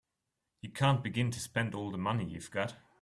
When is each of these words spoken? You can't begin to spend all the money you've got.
You 0.61 0.71
can't 0.71 1.03
begin 1.03 1.29
to 1.29 1.39
spend 1.39 1.75
all 1.75 1.91
the 1.91 1.97
money 1.99 2.25
you've 2.25 2.49
got. 2.49 2.75